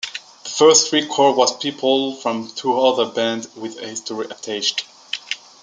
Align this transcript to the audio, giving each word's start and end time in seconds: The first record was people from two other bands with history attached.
The 0.45 0.49
first 0.49 0.91
record 0.93 1.35
was 1.35 1.55
people 1.57 2.15
from 2.15 2.49
two 2.55 2.73
other 2.75 3.05
bands 3.11 3.55
with 3.55 3.77
history 3.79 4.25
attached. 4.31 4.83